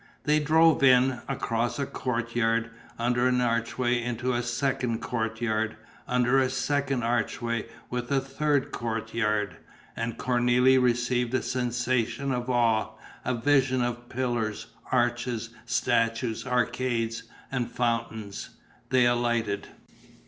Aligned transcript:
They 0.23 0.39
drove 0.39 0.81
in, 0.81 1.21
across 1.29 1.77
a 1.77 1.85
courtyard, 1.85 2.71
under 2.97 3.27
an 3.27 3.39
archway 3.39 4.01
into 4.01 4.33
a 4.33 4.41
second 4.41 4.99
courtyard, 4.99 5.77
under 6.07 6.39
a 6.39 6.49
second 6.49 7.03
archway 7.03 7.67
with 7.91 8.11
a 8.11 8.19
third 8.19 8.71
courtyard. 8.71 9.57
And 9.95 10.17
Cornélie 10.17 10.81
received 10.81 11.35
a 11.35 11.43
sensation 11.43 12.31
of 12.31 12.49
awe, 12.49 12.95
a 13.23 13.35
vision 13.35 13.83
of 13.83 14.09
pillars, 14.09 14.65
arches, 14.91 15.49
statues, 15.67 16.47
arcades 16.47 17.21
and 17.51 17.69
fountains. 17.69 18.49
They 18.89 19.05
alighted. 19.05 19.67